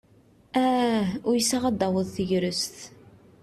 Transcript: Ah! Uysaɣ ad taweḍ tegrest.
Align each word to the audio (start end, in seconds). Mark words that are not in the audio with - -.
Ah! 0.63 1.05
Uysaɣ 1.29 1.63
ad 1.65 1.77
taweḍ 1.79 2.07
tegrest. 2.15 2.77